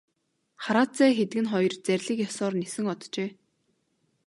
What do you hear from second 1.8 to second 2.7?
зарлиг ёсоор